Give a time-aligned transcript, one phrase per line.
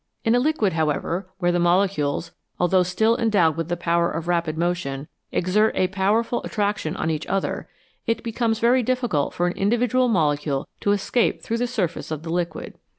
[0.25, 4.57] In a liquid, however, where the molecules, although still endowed with the power of rapid
[4.57, 7.69] motion, exert a power ful attraction on each other,
[8.07, 12.31] it becomes very difficult for an individual molecule to escape through the surface of the
[12.31, 12.79] liquid.